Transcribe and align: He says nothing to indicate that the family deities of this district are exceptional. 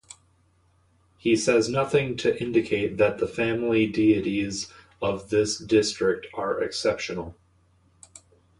He 1.19 1.35
says 1.35 1.69
nothing 1.69 2.17
to 2.17 2.35
indicate 2.41 2.97
that 2.97 3.19
the 3.19 3.27
family 3.27 3.85
deities 3.85 4.67
of 4.99 5.29
this 5.29 5.59
district 5.59 6.25
are 6.33 6.59
exceptional. 6.63 7.35